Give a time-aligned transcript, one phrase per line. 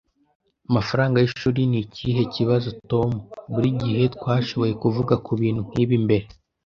[0.69, 3.09] amafaranga y'ishuri Ni ikihe kibazo, Tom?
[3.53, 6.25] Buri gihe twashoboye kuvuga kubintu nkibi mbere